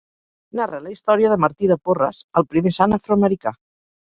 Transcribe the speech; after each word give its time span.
Narra 0.59 0.79
la 0.85 0.93
història 0.93 1.29
de 1.33 1.37
Martí 1.43 1.69
de 1.73 1.77
Porres 1.89 2.23
el 2.43 2.49
primer 2.55 2.75
sant 2.79 2.97
afroamericà. 2.99 3.55